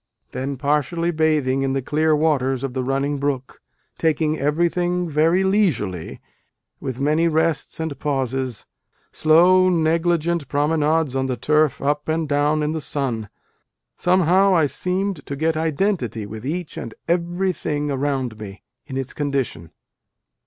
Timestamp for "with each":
16.25-16.77